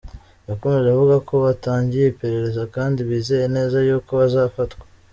Yakomoje 0.49 0.87
avuga 0.89 1.15
ko 1.27 1.33
batangiye 1.45 2.05
iperereza 2.07 2.63
kandi 2.75 2.99
bizeye 3.09 3.45
neza 3.55 3.77
y’uko 3.87 4.11
bazafatwa. 4.19 4.83